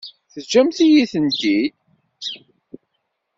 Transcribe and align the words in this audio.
Teǧǧamt-iyi-tent-id. 0.31 1.65